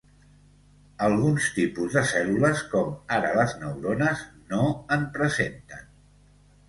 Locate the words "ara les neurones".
3.17-4.25